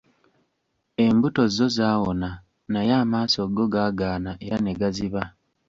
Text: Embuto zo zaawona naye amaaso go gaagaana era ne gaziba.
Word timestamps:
Embuto 1.05 1.41
zo 1.55 1.67
zaawona 1.77 2.29
naye 2.71 2.91
amaaso 3.01 3.41
go 3.55 3.65
gaagaana 3.73 4.31
era 4.45 4.57
ne 4.61 4.73
gaziba. 4.79 5.23